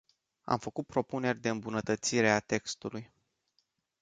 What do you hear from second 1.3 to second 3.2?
de îmbunătățire a textului.